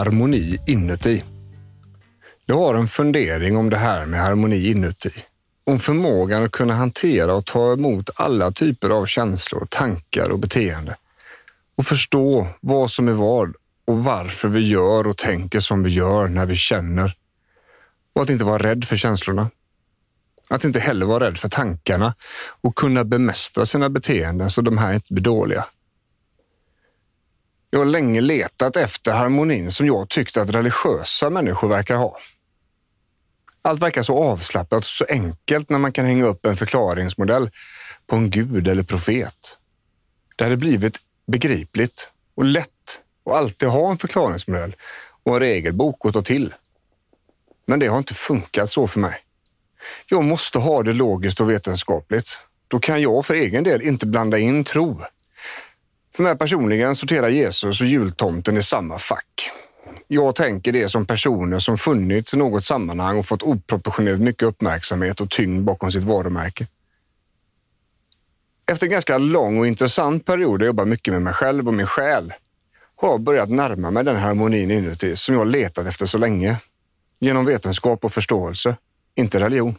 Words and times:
Harmoni 0.00 0.58
inuti. 0.66 1.24
Jag 2.46 2.56
har 2.56 2.74
en 2.74 2.88
fundering 2.88 3.56
om 3.56 3.70
det 3.70 3.76
här 3.76 4.06
med 4.06 4.20
harmoni 4.20 4.70
inuti. 4.70 5.10
Om 5.64 5.78
förmågan 5.78 6.44
att 6.44 6.52
kunna 6.52 6.74
hantera 6.74 7.34
och 7.34 7.46
ta 7.46 7.72
emot 7.72 8.10
alla 8.14 8.50
typer 8.50 8.90
av 8.90 9.06
känslor, 9.06 9.66
tankar 9.70 10.30
och 10.30 10.38
beteende. 10.38 10.96
Och 11.76 11.86
förstå 11.86 12.46
vad 12.60 12.90
som 12.90 13.08
är 13.08 13.12
vad 13.12 13.54
och 13.86 14.04
varför 14.04 14.48
vi 14.48 14.68
gör 14.68 15.06
och 15.06 15.16
tänker 15.16 15.60
som 15.60 15.82
vi 15.82 15.90
gör 15.90 16.28
när 16.28 16.46
vi 16.46 16.56
känner. 16.56 17.14
Och 18.12 18.22
att 18.22 18.30
inte 18.30 18.44
vara 18.44 18.62
rädd 18.62 18.84
för 18.84 18.96
känslorna. 18.96 19.50
Att 20.48 20.64
inte 20.64 20.80
heller 20.80 21.06
vara 21.06 21.26
rädd 21.26 21.38
för 21.38 21.48
tankarna 21.48 22.14
och 22.60 22.74
kunna 22.76 23.04
bemästra 23.04 23.66
sina 23.66 23.88
beteenden 23.88 24.50
så 24.50 24.60
de 24.60 24.78
här 24.78 24.94
inte 24.94 25.12
blir 25.14 25.24
dåliga. 25.24 25.64
Jag 27.70 27.80
har 27.80 27.86
länge 27.86 28.20
letat 28.20 28.76
efter 28.76 29.12
harmonin 29.12 29.70
som 29.70 29.86
jag 29.86 30.08
tyckt 30.08 30.36
att 30.36 30.50
religiösa 30.50 31.30
människor 31.30 31.68
verkar 31.68 31.96
ha. 31.96 32.18
Allt 33.62 33.82
verkar 33.82 34.02
så 34.02 34.18
avslappnat 34.24 34.78
och 34.78 34.84
så 34.84 35.04
enkelt 35.08 35.70
när 35.70 35.78
man 35.78 35.92
kan 35.92 36.04
hänga 36.04 36.26
upp 36.26 36.46
en 36.46 36.56
förklaringsmodell 36.56 37.50
på 38.06 38.16
en 38.16 38.30
gud 38.30 38.68
eller 38.68 38.82
profet. 38.82 39.58
Det 40.36 40.44
hade 40.44 40.56
blivit 40.56 40.96
begripligt 41.26 42.10
och 42.34 42.44
lätt 42.44 43.00
att 43.24 43.34
alltid 43.34 43.68
ha 43.68 43.90
en 43.90 43.98
förklaringsmodell 43.98 44.76
och 45.22 45.34
en 45.34 45.40
regelbok 45.40 46.06
att 46.06 46.12
ta 46.12 46.22
till. 46.22 46.54
Men 47.66 47.78
det 47.78 47.86
har 47.86 47.98
inte 47.98 48.14
funkat 48.14 48.72
så 48.72 48.86
för 48.86 49.00
mig. 49.00 49.18
Jag 50.06 50.24
måste 50.24 50.58
ha 50.58 50.82
det 50.82 50.92
logiskt 50.92 51.40
och 51.40 51.50
vetenskapligt. 51.50 52.38
Då 52.68 52.78
kan 52.78 53.02
jag 53.02 53.26
för 53.26 53.34
egen 53.34 53.64
del 53.64 53.82
inte 53.82 54.06
blanda 54.06 54.38
in 54.38 54.64
tro. 54.64 55.02
För 56.20 56.24
mig 56.24 56.38
personligen 56.38 56.96
sorterar 56.96 57.28
Jesus 57.28 57.80
och 57.80 57.86
jultomten 57.86 58.56
i 58.56 58.62
samma 58.62 58.98
fack. 58.98 59.50
Jag 60.08 60.34
tänker 60.34 60.72
det 60.72 60.88
som 60.88 61.06
personer 61.06 61.58
som 61.58 61.78
funnits 61.78 62.34
i 62.34 62.36
något 62.36 62.64
sammanhang 62.64 63.18
och 63.18 63.26
fått 63.26 63.42
oproportionerligt 63.42 64.22
mycket 64.22 64.42
uppmärksamhet 64.42 65.20
och 65.20 65.30
tyngd 65.30 65.64
bakom 65.64 65.92
sitt 65.92 66.02
varumärke. 66.02 66.66
Efter 68.70 68.86
en 68.86 68.90
ganska 68.90 69.18
lång 69.18 69.58
och 69.58 69.66
intressant 69.66 70.26
period 70.26 70.60
där 70.60 70.66
jag 70.66 70.70
jobbat 70.70 70.88
mycket 70.88 71.12
med 71.12 71.22
mig 71.22 71.32
själv 71.32 71.68
och 71.68 71.74
min 71.74 71.86
själ 71.86 72.32
har 72.96 73.10
jag 73.10 73.20
börjat 73.20 73.50
närma 73.50 73.90
mig 73.90 74.04
den 74.04 74.16
harmonin 74.16 74.70
inuti 74.70 75.16
som 75.16 75.34
jag 75.34 75.46
letat 75.46 75.86
efter 75.86 76.06
så 76.06 76.18
länge. 76.18 76.56
Genom 77.20 77.44
vetenskap 77.44 78.04
och 78.04 78.12
förståelse, 78.12 78.76
inte 79.14 79.40
religion. 79.40 79.74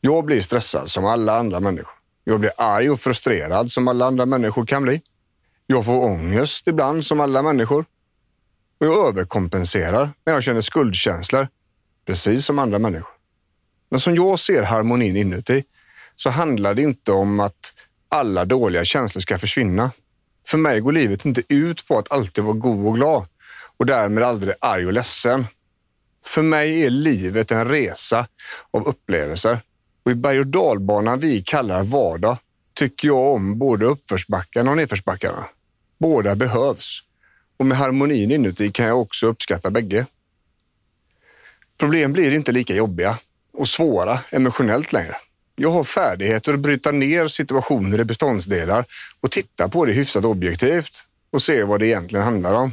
Jag 0.00 0.24
blir 0.24 0.40
stressad 0.40 0.90
som 0.90 1.04
alla 1.04 1.38
andra 1.38 1.60
människor. 1.60 1.97
Jag 2.28 2.40
blir 2.40 2.52
arg 2.56 2.90
och 2.90 3.00
frustrerad 3.00 3.70
som 3.70 3.88
alla 3.88 4.06
andra 4.06 4.26
människor 4.26 4.66
kan 4.66 4.82
bli. 4.82 5.02
Jag 5.66 5.84
får 5.84 6.04
ångest 6.04 6.68
ibland 6.68 7.06
som 7.06 7.20
alla 7.20 7.42
människor. 7.42 7.84
Och 8.80 8.86
jag 8.86 9.08
överkompenserar 9.08 10.10
när 10.26 10.32
jag 10.32 10.42
känner 10.42 10.60
skuldkänslor, 10.60 11.48
precis 12.06 12.46
som 12.46 12.58
andra 12.58 12.78
människor. 12.78 13.10
Men 13.90 14.00
som 14.00 14.14
jag 14.14 14.38
ser 14.38 14.62
harmonin 14.62 15.16
inuti 15.16 15.64
så 16.14 16.30
handlar 16.30 16.74
det 16.74 16.82
inte 16.82 17.12
om 17.12 17.40
att 17.40 17.72
alla 18.08 18.44
dåliga 18.44 18.84
känslor 18.84 19.20
ska 19.20 19.38
försvinna. 19.38 19.90
För 20.46 20.58
mig 20.58 20.80
går 20.80 20.92
livet 20.92 21.24
inte 21.24 21.42
ut 21.48 21.88
på 21.88 21.98
att 21.98 22.12
alltid 22.12 22.44
vara 22.44 22.54
god 22.54 22.86
och 22.86 22.94
glad 22.94 23.28
och 23.76 23.86
därmed 23.86 24.24
aldrig 24.24 24.54
arg 24.60 24.86
och 24.86 24.92
ledsen. 24.92 25.46
För 26.24 26.42
mig 26.42 26.84
är 26.84 26.90
livet 26.90 27.50
en 27.50 27.68
resa 27.68 28.26
av 28.70 28.88
upplevelser 28.88 29.60
och 30.08 30.12
i 30.12 30.14
berg 30.14 30.40
och 30.40 30.46
dalbanan 30.46 31.18
vi 31.18 31.42
kallar 31.42 31.82
vardag 31.82 32.36
tycker 32.74 33.08
jag 33.08 33.34
om 33.34 33.58
både 33.58 33.86
uppförsbackarna 33.86 34.70
och 34.70 34.76
nedförsbackarna. 34.76 35.44
Båda 35.98 36.34
behövs. 36.34 37.02
Och 37.56 37.66
med 37.66 37.78
harmonin 37.78 38.30
inuti 38.30 38.70
kan 38.70 38.86
jag 38.86 39.00
också 39.00 39.26
uppskatta 39.26 39.70
bägge. 39.70 40.06
Problem 41.78 42.12
blir 42.12 42.32
inte 42.32 42.52
lika 42.52 42.74
jobbiga 42.74 43.18
och 43.52 43.68
svåra 43.68 44.20
emotionellt 44.30 44.92
längre. 44.92 45.16
Jag 45.56 45.70
har 45.70 45.84
färdigheter 45.84 46.54
att 46.54 46.60
bryta 46.60 46.92
ner 46.92 47.28
situationer 47.28 48.00
i 48.00 48.04
beståndsdelar 48.04 48.84
och 49.20 49.30
titta 49.30 49.68
på 49.68 49.84
det 49.84 49.92
hyfsat 49.92 50.24
objektivt 50.24 51.04
och 51.30 51.42
se 51.42 51.64
vad 51.64 51.80
det 51.80 51.86
egentligen 51.86 52.24
handlar 52.24 52.54
om. 52.54 52.72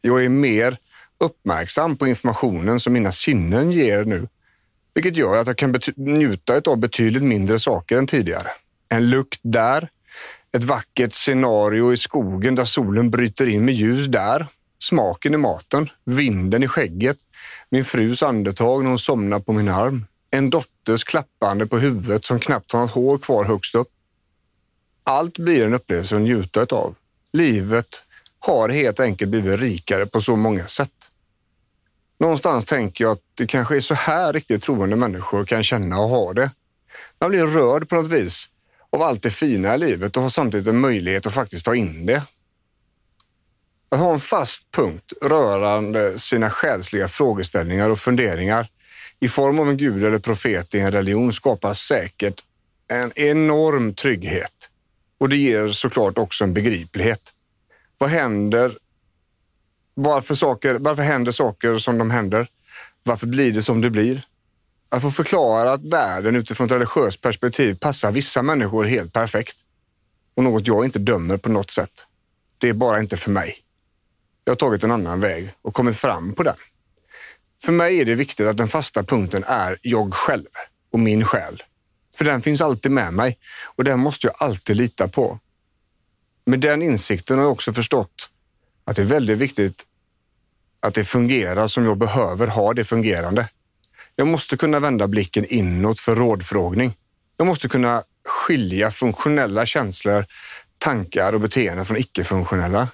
Jag 0.00 0.24
är 0.24 0.28
mer 0.28 0.76
uppmärksam 1.18 1.96
på 1.96 2.06
informationen 2.06 2.80
som 2.80 2.92
mina 2.92 3.12
sinnen 3.12 3.72
ger 3.72 4.04
nu 4.04 4.28
vilket 4.94 5.16
gör 5.16 5.36
att 5.36 5.46
jag 5.46 5.56
kan 5.56 5.80
njuta 5.96 6.60
av 6.70 6.76
betydligt 6.76 7.22
mindre 7.22 7.58
saker 7.58 7.98
än 7.98 8.06
tidigare. 8.06 8.48
En 8.88 9.10
lukt 9.10 9.40
där, 9.42 9.88
ett 10.52 10.64
vackert 10.64 11.12
scenario 11.12 11.92
i 11.92 11.96
skogen 11.96 12.54
där 12.54 12.64
solen 12.64 13.10
bryter 13.10 13.46
in 13.46 13.64
med 13.64 13.74
ljus 13.74 14.06
där, 14.06 14.46
smaken 14.82 15.34
i 15.34 15.36
maten, 15.36 15.90
vinden 16.04 16.62
i 16.62 16.68
skägget, 16.68 17.18
min 17.70 17.84
frus 17.84 18.22
andetag 18.22 18.82
när 18.82 18.88
hon 18.88 18.98
somnar 18.98 19.40
på 19.40 19.52
min 19.52 19.68
arm, 19.68 20.06
en 20.30 20.50
dotters 20.50 21.04
klappande 21.04 21.66
på 21.66 21.78
huvudet 21.78 22.24
som 22.24 22.38
knappt 22.38 22.72
har 22.72 22.80
något 22.80 22.90
hår 22.90 23.18
kvar 23.18 23.44
högst 23.44 23.74
upp. 23.74 23.88
Allt 25.04 25.38
blir 25.38 25.66
en 25.66 25.74
upplevelse 25.74 26.16
att 26.16 26.22
njuta 26.22 26.66
av. 26.76 26.94
Livet 27.32 28.02
har 28.38 28.68
helt 28.68 29.00
enkelt 29.00 29.30
blivit 29.30 29.60
rikare 29.60 30.06
på 30.06 30.20
så 30.20 30.36
många 30.36 30.66
sätt. 30.66 31.09
Någonstans 32.20 32.64
tänker 32.64 33.04
jag 33.04 33.12
att 33.12 33.22
det 33.34 33.46
kanske 33.46 33.76
är 33.76 33.80
så 33.80 33.94
här 33.94 34.32
riktigt 34.32 34.62
troende 34.62 34.96
människor 34.96 35.44
kan 35.44 35.64
känna 35.64 36.00
och 36.00 36.08
ha 36.08 36.32
det. 36.32 36.50
Man 37.18 37.30
blir 37.30 37.46
rörd 37.46 37.88
på 37.88 37.94
något 37.94 38.08
vis 38.08 38.48
av 38.90 39.02
allt 39.02 39.22
det 39.22 39.30
fina 39.30 39.74
i 39.74 39.78
livet 39.78 40.16
och 40.16 40.22
har 40.22 40.30
samtidigt 40.30 40.66
en 40.66 40.80
möjlighet 40.80 41.26
att 41.26 41.34
faktiskt 41.34 41.64
ta 41.64 41.74
in 41.74 42.06
det. 42.06 42.22
Att 43.88 43.98
ha 43.98 44.12
en 44.12 44.20
fast 44.20 44.70
punkt 44.70 45.12
rörande 45.22 46.18
sina 46.18 46.50
själsliga 46.50 47.08
frågeställningar 47.08 47.90
och 47.90 47.98
funderingar 47.98 48.68
i 49.20 49.28
form 49.28 49.58
av 49.58 49.68
en 49.68 49.76
gud 49.76 50.04
eller 50.04 50.18
profet 50.18 50.74
i 50.74 50.80
en 50.80 50.92
religion 50.92 51.32
skapar 51.32 51.74
säkert 51.74 52.44
en 52.88 53.12
enorm 53.14 53.94
trygghet. 53.94 54.70
Och 55.18 55.28
det 55.28 55.36
ger 55.36 55.68
såklart 55.68 56.18
också 56.18 56.44
en 56.44 56.54
begriplighet. 56.54 57.32
Vad 57.98 58.10
händer 58.10 58.78
varför, 59.94 60.34
saker, 60.34 60.74
varför 60.74 61.02
händer 61.02 61.32
saker 61.32 61.78
som 61.78 61.98
de 61.98 62.10
händer? 62.10 62.46
Varför 63.02 63.26
blir 63.26 63.52
det 63.52 63.62
som 63.62 63.80
det 63.80 63.90
blir? 63.90 64.22
Att 64.88 65.02
få 65.02 65.10
förklara 65.10 65.72
att 65.72 65.86
världen 65.86 66.36
utifrån 66.36 66.66
ett 66.66 66.72
religiöst 66.72 67.20
perspektiv 67.20 67.74
passar 67.74 68.12
vissa 68.12 68.42
människor 68.42 68.84
helt 68.84 69.12
perfekt. 69.12 69.56
Och 70.34 70.44
något 70.44 70.66
jag 70.66 70.84
inte 70.84 70.98
dömer 70.98 71.36
på 71.36 71.48
något 71.48 71.70
sätt. 71.70 72.06
Det 72.58 72.68
är 72.68 72.72
bara 72.72 73.00
inte 73.00 73.16
för 73.16 73.30
mig. 73.30 73.58
Jag 74.44 74.50
har 74.50 74.56
tagit 74.56 74.84
en 74.84 74.90
annan 74.90 75.20
väg 75.20 75.54
och 75.62 75.74
kommit 75.74 75.96
fram 75.96 76.32
på 76.32 76.42
den. 76.42 76.56
För 77.62 77.72
mig 77.72 78.00
är 78.00 78.04
det 78.04 78.14
viktigt 78.14 78.46
att 78.46 78.56
den 78.56 78.68
fasta 78.68 79.02
punkten 79.02 79.44
är 79.46 79.78
jag 79.82 80.14
själv 80.14 80.46
och 80.92 81.00
min 81.00 81.24
själ. 81.24 81.62
För 82.14 82.24
den 82.24 82.42
finns 82.42 82.60
alltid 82.60 82.92
med 82.92 83.14
mig 83.14 83.38
och 83.64 83.84
den 83.84 83.98
måste 83.98 84.26
jag 84.26 84.36
alltid 84.38 84.76
lita 84.76 85.08
på. 85.08 85.38
Med 86.44 86.60
den 86.60 86.82
insikten 86.82 87.38
har 87.38 87.44
jag 87.44 87.52
också 87.52 87.72
förstått 87.72 88.28
att 88.84 88.96
det 88.96 89.02
är 89.02 89.06
väldigt 89.06 89.38
viktigt 89.38 89.86
att 90.80 90.94
det 90.94 91.04
fungerar 91.04 91.66
som 91.66 91.84
jag 91.84 91.98
behöver 91.98 92.46
ha 92.46 92.72
det 92.72 92.84
fungerande. 92.84 93.48
Jag 94.16 94.26
måste 94.26 94.56
kunna 94.56 94.80
vända 94.80 95.08
blicken 95.08 95.44
inåt 95.44 96.00
för 96.00 96.16
rådfrågning. 96.16 96.92
Jag 97.36 97.46
måste 97.46 97.68
kunna 97.68 98.02
skilja 98.24 98.90
funktionella 98.90 99.66
känslor, 99.66 100.26
tankar 100.78 101.32
och 101.32 101.40
beteenden 101.40 101.84
från 101.84 101.96
icke-funktionella. 101.96 102.88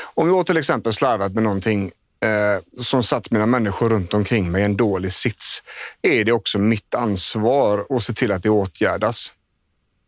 Om 0.00 0.28
jag 0.28 0.46
till 0.46 0.56
exempel 0.56 0.92
slarvat 0.92 1.32
med 1.32 1.42
någonting 1.42 1.92
eh, 2.20 2.82
som 2.82 3.02
satt 3.02 3.30
mina 3.30 3.46
människor 3.46 3.88
runt 3.88 4.14
omkring 4.14 4.50
mig 4.50 4.62
i 4.62 4.64
en 4.64 4.76
dålig 4.76 5.12
sits 5.12 5.62
är 6.02 6.24
det 6.24 6.32
också 6.32 6.58
mitt 6.58 6.94
ansvar 6.94 7.86
att 7.90 8.02
se 8.02 8.12
till 8.12 8.32
att 8.32 8.42
det 8.42 8.50
åtgärdas. 8.50 9.32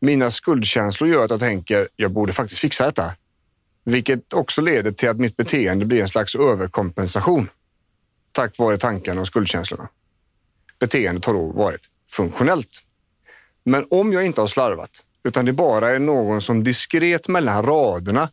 Mina 0.01 0.31
skuldkänslor 0.31 1.11
gör 1.11 1.25
att 1.25 1.31
jag 1.31 1.41
tänker 1.41 1.89
jag 1.97 2.11
borde 2.11 2.33
faktiskt 2.33 2.61
fixa 2.61 2.87
detta. 2.87 3.13
Vilket 3.85 4.33
också 4.33 4.61
leder 4.61 4.93
till 4.93 5.09
att 5.09 5.17
mitt 5.17 5.37
beteende 5.37 5.85
blir 5.85 6.03
en 6.03 6.09
slags 6.09 6.35
överkompensation 6.35 7.49
tack 8.33 8.59
vare 8.59 8.77
tankarna 8.77 9.21
och 9.21 9.27
skuldkänslorna. 9.27 9.89
Beteendet 10.79 11.25
har 11.25 11.35
då 11.35 11.47
varit 11.47 11.81
funktionellt. 12.09 12.83
Men 13.65 13.87
om 13.91 14.13
jag 14.13 14.27
inte 14.27 14.41
har 14.41 14.49
slarvat, 14.49 15.05
utan 15.25 15.45
det 15.45 15.53
bara 15.53 15.91
är 15.91 15.99
någon 15.99 16.41
som 16.41 16.65
diskret 16.65 17.29
mellan 17.29 17.63
raderna 17.67 18.29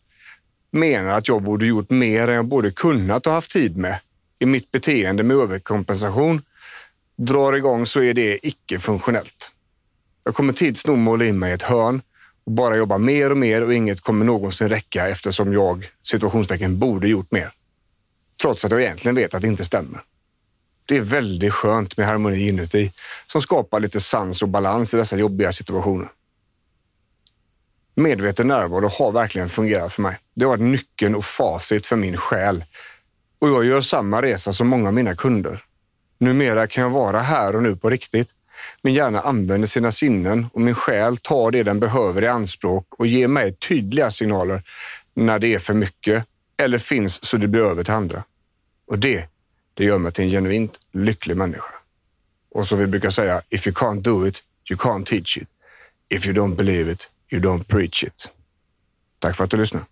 menar 0.71 1.17
att 1.17 1.27
jag 1.27 1.41
borde 1.41 1.65
gjort 1.65 1.89
mer 1.89 2.27
än 2.27 2.35
jag 2.35 2.45
borde 2.45 2.71
kunnat 2.71 3.27
och 3.27 3.33
haft 3.33 3.51
tid 3.51 3.77
med 3.77 3.99
i 4.39 4.45
mitt 4.45 4.71
beteende 4.71 5.23
med 5.23 5.37
överkompensation 5.37 6.41
drar 7.15 7.53
igång 7.53 7.85
så 7.85 8.01
är 8.01 8.13
det 8.13 8.47
icke-funktionellt. 8.47 9.51
Jag 10.23 10.35
kommer 10.35 10.53
tids 10.53 10.87
nog 10.87 10.97
måla 10.97 11.25
in 11.25 11.39
mig 11.39 11.51
i 11.51 11.53
ett 11.53 11.63
hörn 11.63 12.01
bara 12.55 12.77
jobba 12.77 12.97
mer 12.97 13.31
och 13.31 13.37
mer 13.37 13.63
och 13.63 13.73
inget 13.73 14.01
kommer 14.01 14.25
någonsin 14.25 14.69
räcka 14.69 15.09
eftersom 15.09 15.53
jag 15.53 15.89
situationstecken 16.03 16.79
borde 16.79 17.07
gjort 17.07 17.31
mer. 17.31 17.51
Trots 18.41 18.65
att 18.65 18.71
jag 18.71 18.81
egentligen 18.81 19.15
vet 19.15 19.33
att 19.33 19.41
det 19.41 19.47
inte 19.47 19.65
stämmer. 19.65 20.03
Det 20.85 20.97
är 20.97 21.01
väldigt 21.01 21.53
skönt 21.53 21.97
med 21.97 22.07
harmoni 22.07 22.47
inuti 22.47 22.91
som 23.27 23.41
skapar 23.41 23.79
lite 23.79 24.01
sans 24.01 24.41
och 24.41 24.49
balans 24.49 24.93
i 24.93 24.97
dessa 24.97 25.17
jobbiga 25.17 25.51
situationer. 25.51 26.11
Medveten 27.95 28.47
närvaro 28.47 28.87
har 28.87 29.11
verkligen 29.11 29.49
fungerat 29.49 29.93
för 29.93 30.01
mig. 30.01 30.17
Det 30.35 30.43
har 30.43 30.49
varit 30.49 30.71
nyckeln 30.71 31.15
och 31.15 31.25
facit 31.25 31.85
för 31.85 31.95
min 31.95 32.17
själ. 32.17 32.63
Och 33.39 33.49
jag 33.49 33.65
gör 33.65 33.81
samma 33.81 34.21
resa 34.21 34.53
som 34.53 34.67
många 34.67 34.87
av 34.87 34.93
mina 34.93 35.15
kunder. 35.15 35.63
Numera 36.17 36.67
kan 36.67 36.83
jag 36.83 36.89
vara 36.89 37.19
här 37.19 37.55
och 37.55 37.63
nu 37.63 37.75
på 37.75 37.89
riktigt. 37.89 38.29
Min 38.81 38.93
hjärna 38.93 39.21
använder 39.21 39.67
sina 39.67 39.91
sinnen 39.91 40.47
och 40.53 40.61
min 40.61 40.75
själ 40.75 41.17
tar 41.17 41.51
det 41.51 41.63
den 41.63 41.79
behöver 41.79 42.23
i 42.23 42.27
anspråk 42.27 42.85
och 42.97 43.07
ger 43.07 43.27
mig 43.27 43.53
tydliga 43.53 44.11
signaler 44.11 44.63
när 45.13 45.39
det 45.39 45.53
är 45.53 45.59
för 45.59 45.73
mycket 45.73 46.25
eller 46.57 46.77
finns 46.77 47.25
så 47.25 47.37
det 47.37 47.47
blir 47.47 47.61
över 47.61 47.83
till 47.83 47.93
andra. 47.93 48.23
Och 48.87 48.99
det, 48.99 49.25
det 49.73 49.83
gör 49.83 49.97
mig 49.97 50.11
till 50.11 50.23
en 50.23 50.31
genuint 50.31 50.79
lycklig 50.91 51.37
människa. 51.37 51.73
Och 52.51 52.65
som 52.65 52.79
vi 52.79 52.87
brukar 52.87 53.09
säga, 53.09 53.41
if 53.49 53.67
you 53.67 53.73
can't 53.73 54.01
do 54.01 54.27
it, 54.27 54.43
you 54.69 54.79
can't 54.79 55.05
teach 55.05 55.37
it. 55.37 55.47
If 56.09 56.25
you 56.25 56.35
don't 56.35 56.55
believe 56.55 56.91
it, 56.91 57.09
you 57.31 57.41
don't 57.41 57.63
preach 57.63 58.03
it. 58.03 58.29
Tack 59.19 59.37
för 59.37 59.43
att 59.43 59.51
du 59.51 59.57
lyssnade. 59.57 59.85